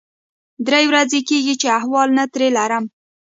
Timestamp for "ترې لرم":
2.33-2.85